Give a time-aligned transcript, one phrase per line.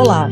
[0.00, 0.30] Olá,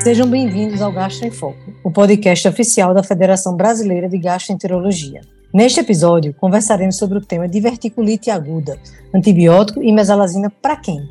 [0.00, 5.22] sejam bem-vindos ao Gastro em Foco, o podcast oficial da Federação Brasileira de Gastroenterologia.
[5.52, 8.78] Neste episódio, conversaremos sobre o tema diverticulite aguda,
[9.12, 11.02] antibiótico e mesalazina para quem?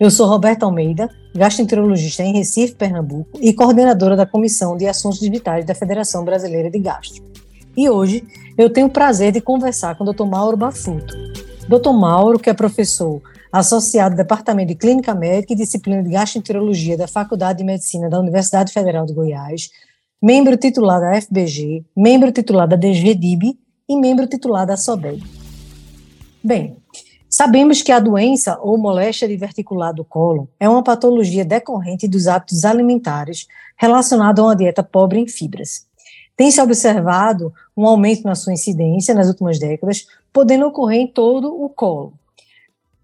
[0.00, 5.64] Eu sou Roberta Almeida, gastroenterologista em Recife, Pernambuco e coordenadora da Comissão de Assuntos Vitais
[5.64, 7.22] da Federação Brasileira de Gastro.
[7.76, 8.24] E hoje
[8.58, 10.24] eu tenho o prazer de conversar com o Dr.
[10.24, 11.16] Mauro Bafuto.
[11.68, 11.92] Dr.
[11.92, 13.22] Mauro, que é professor
[13.52, 18.18] associado do Departamento de Clínica Médica e Disciplina de Gastroenterologia da Faculdade de Medicina da
[18.18, 19.70] Universidade Federal de Goiás,
[20.22, 23.58] membro titular da FBG, membro titular da DGDIB
[23.88, 25.22] e membro titular da SODEB.
[26.42, 26.76] Bem,
[27.32, 32.64] Sabemos que a doença ou moléstia diverticular do colo é uma patologia decorrente dos hábitos
[32.64, 33.46] alimentares
[33.76, 35.86] relacionada a uma dieta pobre em fibras.
[36.36, 41.68] Tem-se observado um aumento na sua incidência nas últimas décadas, podendo ocorrer em todo o
[41.68, 42.14] colo.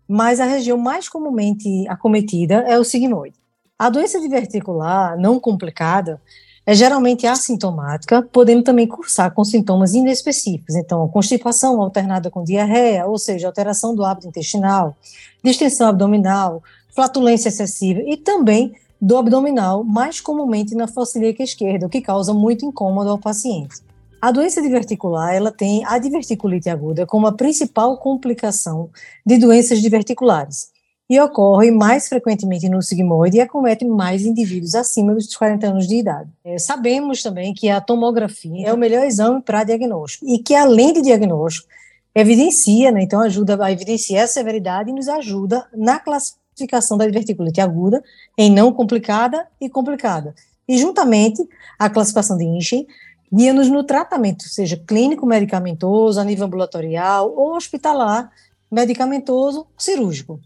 [0.09, 3.37] Mas a região mais comumente acometida é o sigmoide.
[3.78, 6.21] A doença diverticular não complicada
[6.65, 13.18] é geralmente assintomática, podendo também cursar com sintomas inespecíficos, então constipação alternada com diarreia, ou
[13.18, 14.96] seja, alteração do hábito intestinal,
[15.45, 16.62] distensão abdominal,
[16.93, 22.34] flatulência excessiva e também do abdominal, mais comumente na fossa ilíaca esquerda, o que causa
[22.34, 23.85] muito incômodo ao paciente.
[24.27, 28.91] A doença diverticular, ela tem a diverticulite aguda como a principal complicação
[29.24, 30.73] de doenças diverticulares
[31.09, 35.99] e ocorre mais frequentemente no sigmoide e acomete mais indivíduos acima dos 40 anos de
[35.99, 36.29] idade.
[36.45, 40.93] É, sabemos também que a tomografia é o melhor exame para diagnóstico e que, além
[40.93, 41.68] de diagnóstico,
[42.13, 47.61] evidencia, né, então ajuda a evidenciar a severidade e nos ajuda na classificação da diverticulite
[47.61, 48.02] aguda
[48.37, 50.35] em não complicada e complicada.
[50.68, 52.88] E, juntamente, a classificação de Inchen
[53.32, 58.30] guia-nos no tratamento, seja clínico, medicamentoso, a nível ambulatorial ou hospitalar,
[58.71, 60.41] medicamentoso, cirúrgico.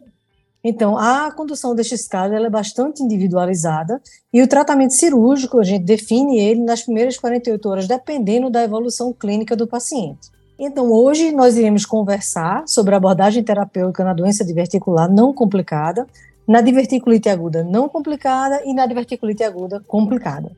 [0.62, 4.00] Então, a condução destes casos é bastante individualizada
[4.32, 9.12] e o tratamento cirúrgico, a gente define ele nas primeiras 48 horas, dependendo da evolução
[9.12, 10.28] clínica do paciente.
[10.58, 16.06] Então, hoje nós iremos conversar sobre a abordagem terapêutica na doença diverticular não complicada,
[16.46, 20.52] na diverticulite aguda não complicada e na diverticulite aguda complicada.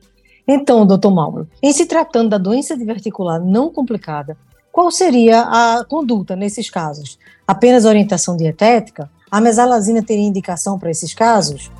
[0.47, 4.37] Então, doutor Mauro, em se tratando da doença diverticular não complicada,
[4.71, 7.17] qual seria a conduta nesses casos?
[7.47, 9.09] Apenas orientação dietética?
[9.31, 11.71] A mesalazina teria indicação para esses casos?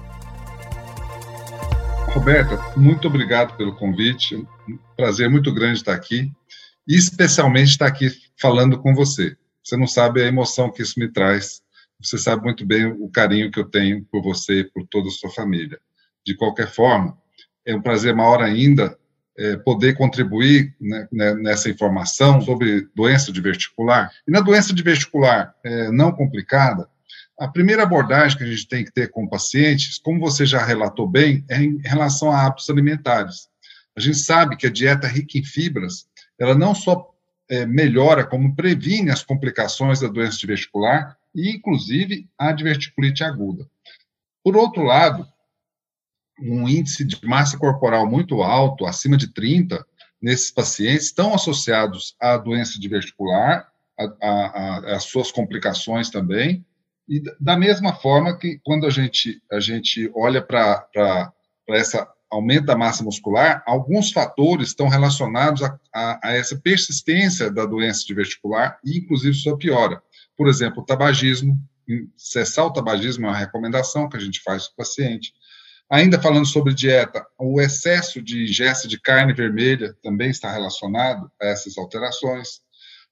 [2.14, 4.48] Roberta, muito obrigado pelo convite.
[4.96, 6.32] Prazer muito grande estar aqui
[6.88, 9.36] e especialmente estar aqui falando com você.
[9.64, 11.62] Você não sabe a emoção que isso me traz.
[12.02, 15.12] Você sabe muito bem o carinho que eu tenho por você e por toda a
[15.12, 15.80] sua família.
[16.26, 17.18] De qualquer forma,
[17.66, 18.98] é um prazer maior ainda
[19.38, 24.12] é, poder contribuir né, né nessa informação sobre doença diverticular.
[24.28, 26.88] E na doença diverticular é, não complicada,
[27.40, 31.08] a primeira abordagem que a gente tem que ter com pacientes, como você já relatou
[31.08, 33.50] bem, é em relação a hábitos alimentares.
[33.96, 36.08] A gente sabe que a dieta rica em fibras,
[36.40, 37.12] ela não só
[37.50, 43.68] é, melhora, como previne as complicações da doença diverticular e, inclusive, a diverticulite aguda.
[44.44, 45.28] Por outro lado,
[46.42, 49.86] um índice de massa corporal muito alto, acima de 30,
[50.22, 53.68] nesses pacientes, estão associados à doença diverticular,
[54.88, 56.66] às suas complicações também,
[57.08, 60.88] e da mesma forma que quando a gente, a gente olha para
[61.70, 67.66] essa aumento da massa muscular, alguns fatores estão relacionados a, a, a, essa persistência da
[67.66, 70.02] doença diverticular e, inclusive, sua piora.
[70.36, 71.58] Por exemplo, o tabagismo,
[72.18, 75.34] cessar o tabagismo é uma recomendação que a gente faz para o paciente.
[75.90, 81.48] Ainda falando sobre dieta, o excesso de ingesta de carne vermelha também está relacionado a
[81.48, 82.62] essas alterações.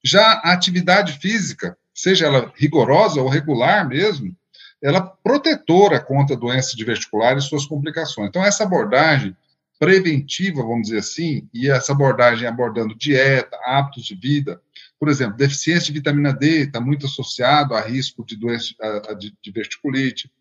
[0.04, 4.36] Já a atividade física, seja ela rigorosa ou regular mesmo,
[4.82, 8.30] ela é protetora contra doenças diverticulares e suas complicações.
[8.30, 9.36] Então, essa abordagem
[9.78, 14.62] preventiva, vamos dizer assim, e essa abordagem abordando dieta, hábitos de vida,
[15.00, 18.76] por exemplo, deficiência de vitamina D está muito associado a risco de doença
[19.18, 20.32] de diverticulite.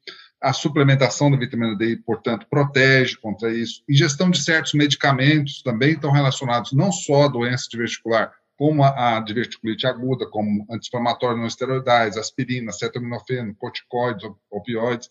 [0.41, 3.83] A suplementação da vitamina D, portanto, protege contra isso.
[3.89, 9.87] Ingestão de certos medicamentos também estão relacionados não só à doença diverticular, como a, diverticulite
[9.87, 15.09] aguda, como anti-inflamatórios não esteroidais, aspirina, acetaminofeno, corticoides, opioides,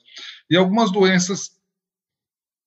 [0.50, 1.60] e algumas doenças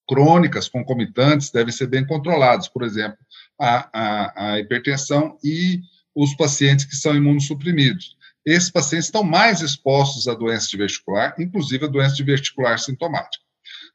[0.08, 3.16] crônicas concomitantes devem ser bem controladas, por exemplo,
[3.58, 5.80] a, a, a hipertensão e
[6.14, 8.16] os pacientes que são imunossuprimidos.
[8.44, 13.44] Esses pacientes estão mais expostos à doença diverticular, inclusive a doença diverticular sintomática.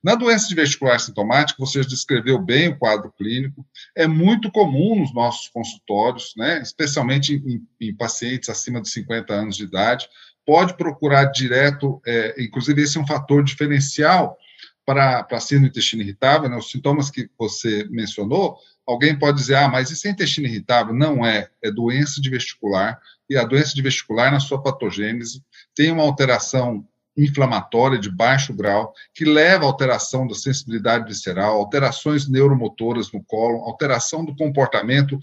[0.03, 3.65] Na doença diverticular sintomática, você descreveu bem o quadro clínico,
[3.95, 9.57] é muito comum nos nossos consultórios, né, especialmente em, em pacientes acima de 50 anos
[9.57, 10.07] de idade,
[10.45, 14.38] pode procurar direto, é, inclusive esse é um fator diferencial
[14.85, 19.67] para síndrome do intestino irritável, né, os sintomas que você mencionou, alguém pode dizer, ah,
[19.67, 20.93] mas isso é intestino irritável?
[20.93, 22.99] Não é, é doença de vestibular,
[23.29, 25.43] e a doença de vestibular, na sua patogênese,
[25.75, 26.87] tem uma alteração
[27.17, 33.63] inflamatória de baixo grau, que leva à alteração da sensibilidade visceral, alterações neuromotoras no colo,
[33.63, 35.19] alteração do comportamento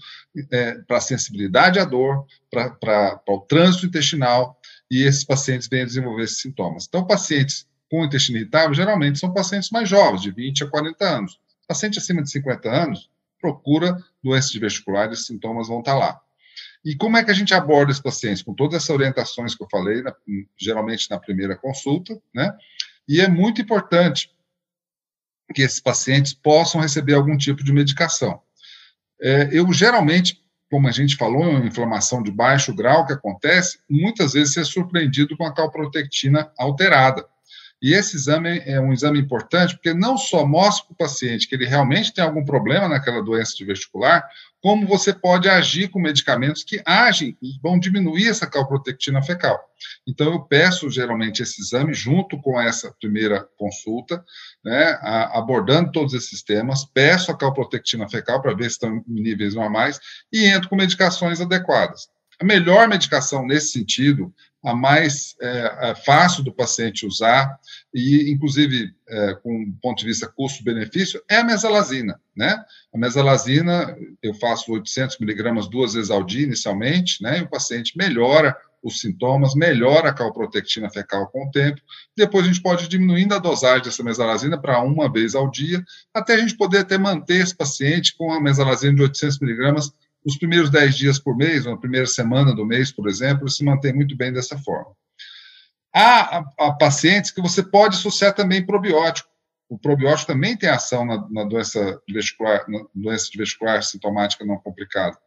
[0.51, 4.59] é, para sensibilidade à dor, para o trânsito intestinal,
[4.91, 6.85] e esses pacientes vêm a desenvolver esses sintomas.
[6.87, 11.39] Então, pacientes com intestino irritável, geralmente são pacientes mais jovens, de 20 a 40 anos.
[11.67, 13.09] Paciente acima de 50 anos
[13.45, 16.19] procura doenças vesticulares, os sintomas vão estar lá.
[16.83, 18.41] E como é que a gente aborda esses pacientes?
[18.41, 20.15] Com todas essas orientações que eu falei, na,
[20.57, 22.51] geralmente na primeira consulta, né?
[23.07, 24.31] E é muito importante
[25.53, 28.41] que esses pacientes possam receber algum tipo de medicação.
[29.21, 30.41] É, eu geralmente,
[30.71, 34.63] como a gente falou, é uma inflamação de baixo grau que acontece, muitas vezes é
[34.63, 37.27] surpreendido com a calprotectina alterada.
[37.85, 41.53] E esse exame é um exame importante porque não só mostra para o paciente que
[41.53, 44.27] ele realmente tem algum problema naquela doença de vestibular,
[44.59, 49.63] como você pode agir com medicamentos que agem e vão diminuir essa calprotectina fecal.
[50.07, 54.25] Então, eu peço geralmente esse exame junto com essa primeira consulta,
[54.63, 54.97] né,
[55.31, 59.99] abordando todos esses temas, peço a calprotectina fecal para ver se estão em níveis normais
[60.33, 62.07] e entro com medicações adequadas.
[62.41, 64.33] A melhor medicação nesse sentido
[64.65, 67.59] a mais é, é, fácil do paciente usar,
[67.93, 72.19] e inclusive é, com um ponto de vista custo-benefício, é a mesalazina.
[72.35, 72.57] Né?
[72.93, 77.39] A mesalazina, eu faço 800 miligramas duas vezes ao dia inicialmente, né?
[77.39, 81.81] e o paciente melhora os sintomas, melhora a calprotectina fecal com o tempo.
[82.15, 85.83] Depois a gente pode ir diminuindo a dosagem dessa mesalazina para uma vez ao dia,
[86.13, 89.91] até a gente poder até manter esse paciente com a mesalazina de 800 miligramas
[90.25, 93.93] os primeiros 10 dias por mês, na primeira semana do mês, por exemplo, se mantém
[93.93, 94.91] muito bem dessa forma.
[95.93, 99.29] Há, há, pacientes que você pode associar também probiótico.
[99.69, 105.17] O probiótico também tem ação na, na doença vesicular, na doença vesicular sintomática não complicada.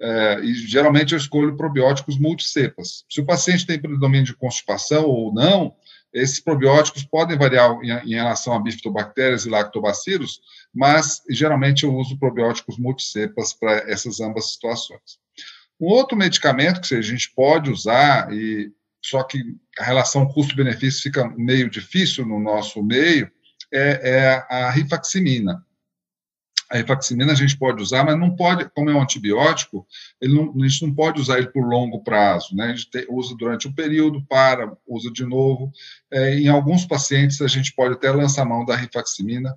[0.00, 3.04] É, e geralmente eu escolho probióticos multicepas.
[3.10, 5.74] Se o paciente tem predomínio de constipação ou não,
[6.16, 10.40] esses probióticos podem variar em, relação a bifidobactérias e lactobacilos,
[10.74, 15.18] mas geralmente eu uso probióticos multicepas para essas ambas situações.
[15.78, 18.72] Um outro medicamento que a gente pode usar, e
[19.04, 19.42] só que
[19.78, 23.30] a relação custo-benefício fica meio difícil no nosso meio,
[23.70, 25.65] é, é a rifaximina.
[26.70, 29.86] A rifaximina a gente pode usar, mas não pode, como é um antibiótico,
[30.20, 32.66] não, a gente não pode usar ele por longo prazo, né?
[32.66, 35.70] A gente te, usa durante um período, para, usa de novo.
[36.10, 39.56] É, em alguns pacientes, a gente pode até lançar mão da rifaximina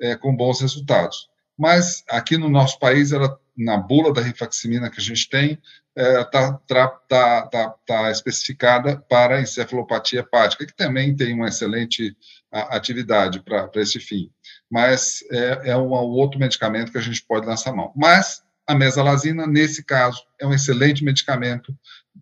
[0.00, 1.28] é, com bons resultados.
[1.56, 5.58] Mas aqui no nosso país, ela, na bula da rifaximina que a gente tem,
[5.96, 6.88] está é, tá,
[7.48, 12.16] tá, tá, especificada para encefalopatia hepática, que também tem uma excelente
[12.50, 14.30] atividade para esse fim
[14.70, 17.92] mas é, é um outro medicamento que a gente pode lançar mão.
[17.96, 21.76] Mas a mesalazina, nesse caso, é um excelente medicamento.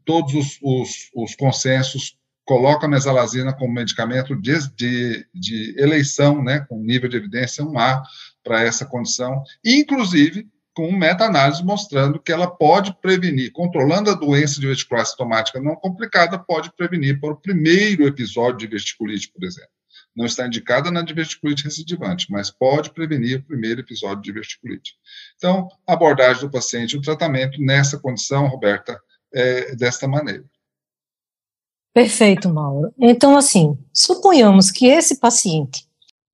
[0.05, 6.61] Todos os, os, os consensos colocam a mesalazina como medicamento de, de, de eleição, né,
[6.61, 8.03] com nível de evidência 1A
[8.43, 10.49] para essa condição, inclusive
[10.79, 16.39] com meta-análise mostrando que ela pode prevenir, controlando a doença de vestibular sintomática não complicada,
[16.39, 19.73] pode prevenir para o primeiro episódio de vesticulite, por exemplo
[20.17, 24.95] não está indicada na diverticulite recidivante, mas pode prevenir o primeiro episódio de diverticulite.
[25.37, 29.01] Então, a abordagem do paciente, o tratamento nessa condição, Roberta,
[29.33, 30.45] é desta maneira.
[31.95, 32.93] Perfeito, Mauro.
[32.99, 35.87] Então, assim, suponhamos que esse paciente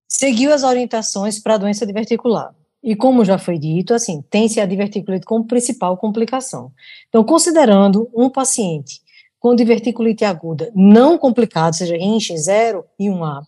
[0.09, 2.55] seguiu as orientações para a doença diverticular.
[2.85, 6.71] E como já foi dito, assim, tem-se a diverticulite como principal complicação.
[7.09, 9.01] Então, considerando um paciente
[9.41, 13.41] com diverticulite aguda não complicado, seja rinche 0 e 1A,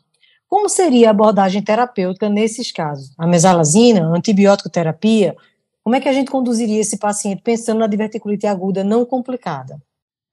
[0.48, 3.12] como seria a abordagem terapêutica nesses casos?
[3.18, 5.36] A mesalazina, antibiótico terapia?
[5.84, 9.78] Como é que a gente conduziria esse paciente pensando na diverticulite aguda não complicada?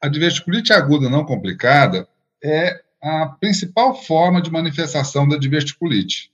[0.01, 2.07] A diverticulite aguda não complicada
[2.41, 6.32] é a principal forma de manifestação da diverticulite.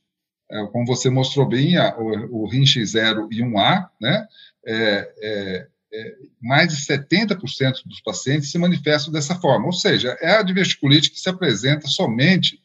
[0.51, 4.27] É, como você mostrou bem, a, o, o RINX 0 e 1A, né,
[4.65, 10.31] é, é, é, mais de 70% dos pacientes se manifestam dessa forma, ou seja, é
[10.31, 12.59] a diverticulite que se apresenta somente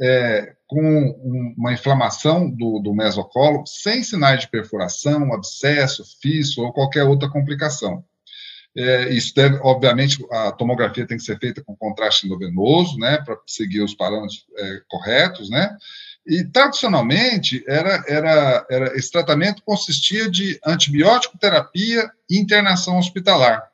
[0.00, 7.04] é, com uma inflamação do, do mesocolo, sem sinais de perfuração, abscesso, fístula ou qualquer
[7.04, 8.04] outra complicação.
[8.74, 13.36] É, isso deve, obviamente, a tomografia tem que ser feita com contraste endovenoso, né, para
[13.46, 15.76] seguir os parâmetros é, corretos, né,
[16.26, 23.70] e tradicionalmente era, era, era esse tratamento consistia de antibiótico terapia e internação hospitalar.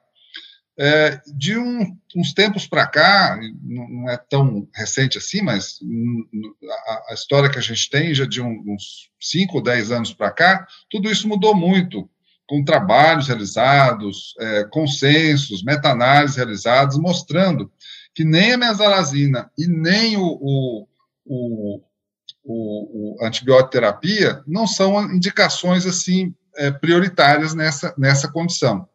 [0.80, 5.80] É, de um, uns tempos para cá, não é tão recente assim, mas
[6.86, 10.30] a, a, história que a gente tem já de uns 5 ou 10 anos para
[10.30, 12.08] cá, tudo isso mudou muito,
[12.46, 17.70] com trabalhos realizados, é, consensos, meta-análises realizados, mostrando
[18.14, 20.88] que nem a mesalazina e nem o, o,
[21.26, 21.82] o,
[22.44, 28.88] o, o antibioterapia não são indicações assim é, prioritárias nessa, nessa condição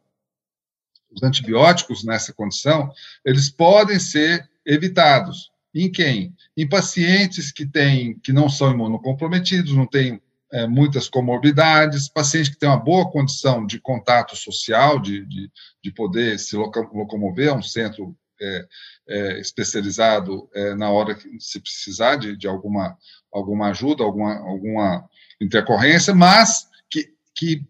[1.13, 2.91] os antibióticos nessa condição,
[3.23, 5.51] eles podem ser evitados.
[5.73, 6.35] Em quem?
[6.55, 10.21] Em pacientes que têm, que não são imunocomprometidos, não têm
[10.51, 15.51] é, muitas comorbidades, pacientes que têm uma boa condição de contato social, de, de,
[15.83, 18.65] de poder se locomover a um centro é,
[19.07, 22.97] é, especializado é, na hora que se precisar de, de alguma,
[23.31, 25.09] alguma ajuda, alguma, alguma
[25.41, 27.65] intercorrência, mas que, que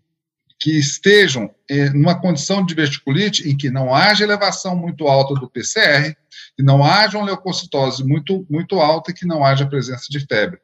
[0.63, 5.49] que estejam eh, numa condição de diverticulite em que não haja elevação muito alta do
[5.49, 6.15] PCR,
[6.55, 10.61] que não haja uma leucocitose muito, muito alta e que não haja presença de febre.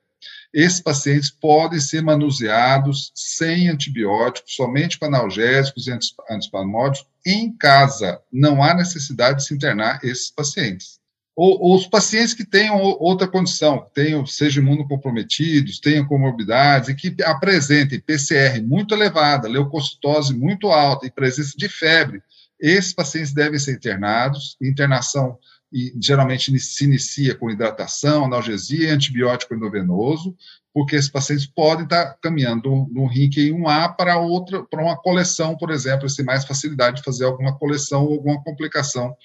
[0.54, 8.20] Esses pacientes podem ser manuseados sem antibióticos, somente com analgésicos e antispasmódicos em casa.
[8.32, 11.00] Não há necessidade de se internar esses pacientes
[11.42, 18.02] ou, os pacientes que tenham outra condição, tenham, sejam imunocomprometidos, tenham comorbidades e que apresentem
[18.02, 22.22] PCR muito elevada, leucocitose muito alta e presença de febre,
[22.60, 24.58] esses pacientes devem ser internados.
[24.62, 25.38] Internação
[25.72, 30.36] e, geralmente se inicia com hidratação, analgesia e antibiótico endovenoso,
[30.74, 35.72] porque esses pacientes podem estar caminhando no RINC 1A para outra, para uma coleção, por
[35.72, 39.16] exemplo, se mais facilidade de fazer alguma coleção ou alguma complicação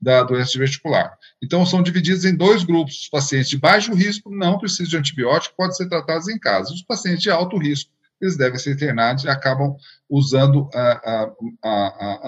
[0.00, 1.16] da doença diverticular.
[1.40, 3.02] Então, são divididos em dois grupos.
[3.02, 6.72] Os pacientes de baixo risco não precisam de antibiótico, podem ser tratados em casa.
[6.72, 7.90] Os pacientes de alto risco,
[8.20, 9.76] eles devem ser internados e acabam
[10.08, 11.32] usando a, a,
[11.62, 11.70] a,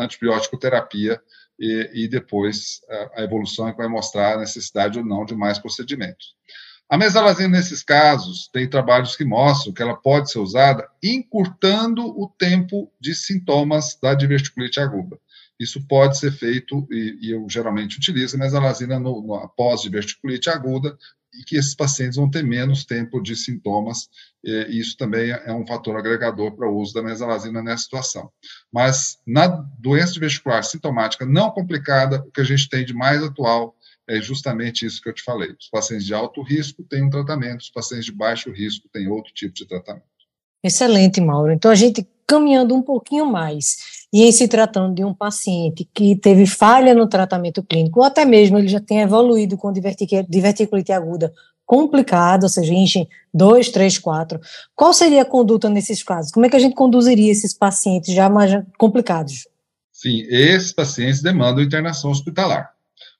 [0.01, 1.21] a antibiótico terapia
[1.59, 5.59] e, e depois a, a evolução é vai mostrar a necessidade ou não de mais
[5.59, 6.35] procedimentos.
[6.89, 12.29] A mesalazina, nesses casos, tem trabalhos que mostram que ela pode ser usada encurtando o
[12.29, 15.19] tempo de sintomas da diverticulite aguda.
[15.59, 20.51] Isso pode ser feito, e, e eu geralmente utilizo a mesalazina no, no, após diverticulite
[20.51, 20.97] aguda,
[21.39, 24.09] e que esses pacientes vão ter menos tempo de sintomas,
[24.43, 28.31] e isso também é um fator agregador para o uso da mesalazina nessa situação.
[28.73, 29.47] Mas na
[29.79, 33.75] doença diverticular sintomática não complicada, o que a gente tem de mais atual
[34.07, 35.55] é justamente isso que eu te falei.
[35.59, 39.33] Os pacientes de alto risco têm um tratamento, os pacientes de baixo risco têm outro
[39.33, 40.05] tipo de tratamento.
[40.63, 41.53] Excelente, Mauro.
[41.53, 46.15] Então, a gente caminhando um pouquinho mais e em se tratando de um paciente que
[46.15, 51.35] teve falha no tratamento clínico, ou até mesmo ele já tem evoluído com diverticulite aguda
[51.67, 54.41] complicada, ou seja, enchem 2, 3, 4,
[54.77, 56.31] qual seria a conduta nesses casos?
[56.31, 59.49] Como é que a gente conduziria esses pacientes já mais complicados?
[59.91, 62.71] Sim, esses pacientes demandam internação hospitalar.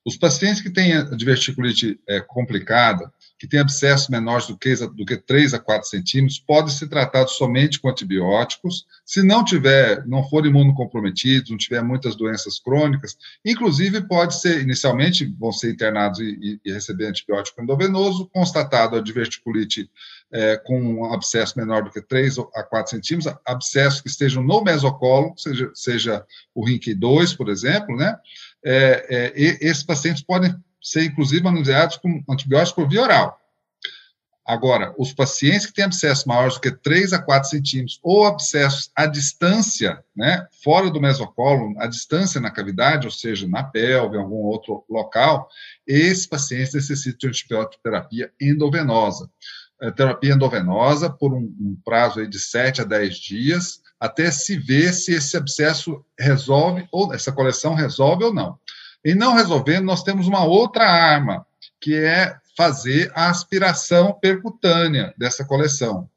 [0.07, 5.17] Os pacientes que têm diverticulite é, complicada, que têm abscessos menores do que, do que
[5.17, 8.87] 3 a 4 centímetros, podem ser tratados somente com antibióticos.
[9.05, 15.25] Se não tiver, não for imunocomprometido, não tiver muitas doenças crônicas, inclusive pode ser, inicialmente,
[15.39, 19.91] vão ser internados e, e receber antibiótico endovenoso, constatado a diverticulite
[20.33, 24.63] é, com um abscesso menor do que 3 a 4 centímetros, abscessos que estejam no
[24.63, 26.25] mesocolo, seja, seja
[26.55, 28.17] o RINC2, por exemplo, né?
[28.65, 33.41] é, é, esses pacientes podem ser, inclusive, manuseados com antibióticos por via oral.
[34.47, 38.91] Agora, os pacientes que têm abscessos maiores do que 3 a 4 centímetros ou abscessos
[38.95, 44.21] à distância, né, fora do mesocolo, à distância na cavidade, ou seja, na pelve, em
[44.21, 45.49] algum outro local,
[45.87, 49.31] esses pacientes necessitam de antibiótico terapia endovenosa.
[49.81, 54.93] É, terapia endovenosa por um, um prazo de 7 a 10 dias, até se ver
[54.93, 58.59] se esse abscesso resolve, ou essa coleção resolve ou não.
[59.05, 61.47] E não resolvendo, nós temos uma outra arma,
[61.81, 66.09] que é fazer a aspiração percutânea dessa coleção.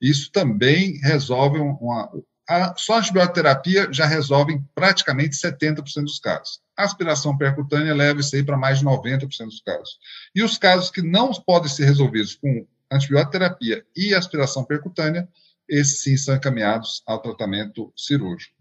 [0.00, 2.10] Isso também resolve uma.
[2.48, 6.60] A, só a antibioterapia já resolve praticamente 70% dos casos.
[6.76, 9.98] A aspiração percutânea leva isso aí para mais de 90% dos casos.
[10.34, 15.28] E os casos que não podem ser resolvidos com antibioterapia e aspiração percutânea,
[15.68, 18.54] esses sim são encaminhados ao tratamento cirúrgico.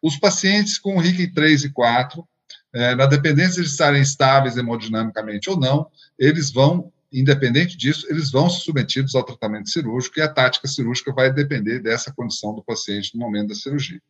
[0.00, 2.28] Os pacientes com RIC 3 e 4,
[2.74, 5.86] é, na dependência de estarem estáveis hemodinamicamente ou não,
[6.18, 11.12] eles vão, independente disso, eles vão ser submetidos ao tratamento cirúrgico e a tática cirúrgica
[11.12, 14.00] vai depender dessa condição do paciente no momento da cirurgia.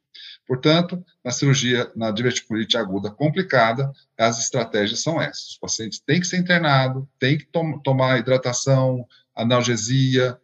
[0.47, 5.51] Portanto, na cirurgia, na diverticulite aguda complicada, as estratégias são essas.
[5.51, 10.39] Os pacientes têm que ser internados, têm que tom tomar hidratação, analgesia,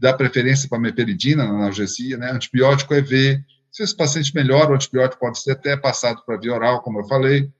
[0.00, 2.30] dá preferência para meperidina na analgesia, né?
[2.32, 6.80] Antibiótico EV, Se esse paciente melhora, o antibiótico pode ser até passado para via oral,
[6.80, 7.50] como eu falei.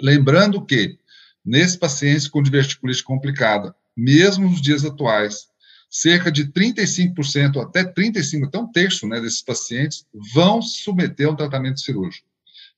[0.00, 0.98] Lembrando que,
[1.44, 5.48] nesses pacientes com diverticulite complicada, mesmo nos dias atuais,
[5.90, 11.32] cerca de 35% até 35%, até um terço né, desses pacientes vão se submeter a
[11.32, 12.26] um tratamento cirúrgico.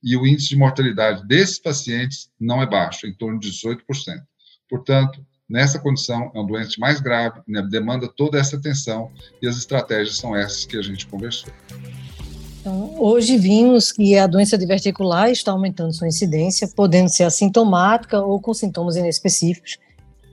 [0.02, 3.78] E o índice de mortalidade desses pacientes não é baixo, em torno de 18%.
[4.68, 9.10] Portanto, nessa condição, é um doente mais grave, né, demanda toda essa atenção,
[9.40, 11.52] e as estratégias são essas que a gente conversou.
[12.60, 18.40] Então, hoje vimos que a doença diverticular está aumentando sua incidência, podendo ser assintomática ou
[18.40, 19.78] com sintomas inespecíficos,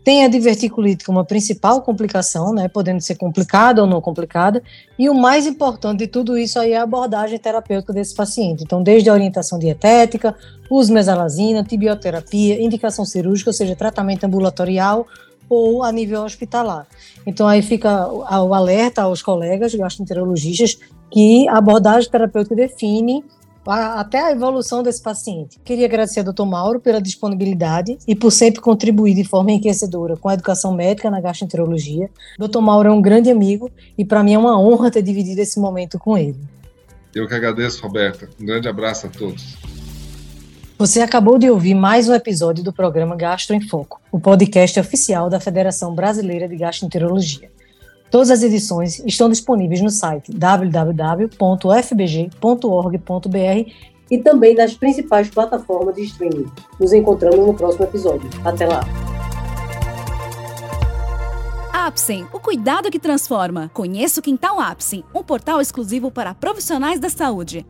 [0.04, 4.64] tem a diverticulite como a principal complicação, né, podendo ser complicada ou não complicada,
[4.98, 8.64] e o mais importante de tudo isso aí é a abordagem terapêutica desse paciente.
[8.64, 10.36] Então, desde a orientação dietética,
[10.70, 15.06] uso mesalazina, antibioterapia, indicação cirúrgica, ou seja, tratamento ambulatorial
[15.48, 16.88] ou a nível hospitalar.
[17.26, 20.80] Então, aí fica o alerta aos colegas gastroenterologistas
[21.12, 23.24] que a abordagem terapêutica define
[23.66, 25.60] até a evolução desse paciente.
[25.64, 26.46] Queria agradecer ao Dr.
[26.46, 31.22] Mauro pela disponibilidade e por sempre contribuir de forma enriquecedora com a educação médica na
[31.22, 32.10] gastroenterologia.
[32.40, 32.60] Dr.
[32.60, 36.00] Mauro é um grande amigo e para mim é uma honra ter dividido esse momento
[36.00, 36.40] com ele.
[37.14, 38.30] Eu que agradeço, Roberta.
[38.40, 39.58] Um grande abraço a todos.
[40.78, 45.30] Você acabou de ouvir mais um episódio do programa Gastro em Foco, o podcast oficial
[45.30, 47.52] da Federação Brasileira de Gastroenterologia.
[48.12, 51.32] Todas as edições estão disponíveis no site www.fbg.org.br
[54.12, 56.46] e também nas principais plataformas de streaming.
[56.78, 58.30] Nos encontramos no próximo episódio.
[58.44, 58.82] Até lá!
[61.72, 63.72] Apsen, o cuidado que transforma.
[63.74, 67.66] Conheça o Quintal Apsen, um portal exclusivo para profissionais da saúde.